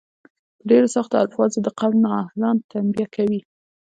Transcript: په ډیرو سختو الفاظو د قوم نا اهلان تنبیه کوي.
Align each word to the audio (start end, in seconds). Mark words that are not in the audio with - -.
په 0.57 0.63
ډیرو 0.69 0.87
سختو 0.95 1.15
الفاظو 1.23 1.57
د 1.63 1.67
قوم 1.79 1.95
نا 2.03 2.11
اهلان 2.23 2.57
تنبیه 2.71 3.07
کوي. 3.15 3.41